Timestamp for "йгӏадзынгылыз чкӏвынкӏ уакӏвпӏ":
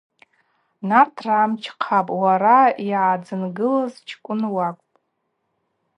2.87-4.97